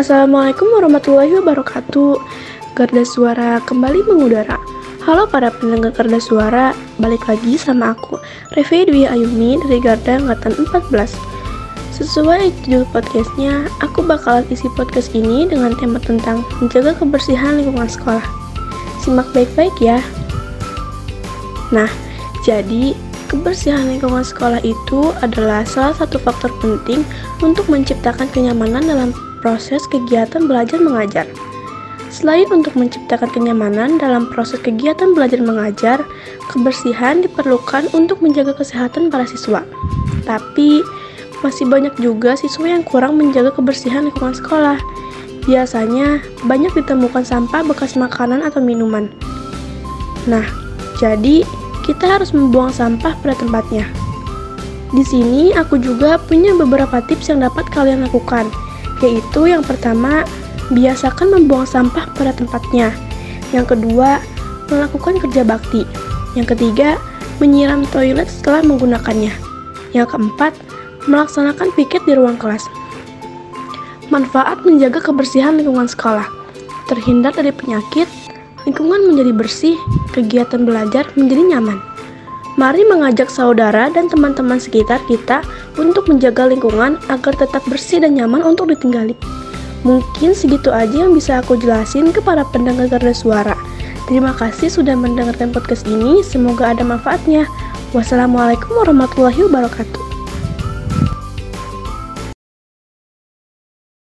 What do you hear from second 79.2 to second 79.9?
bersih,